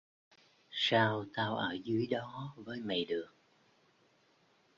[0.83, 3.29] Sao tao ở dưới đó với mày được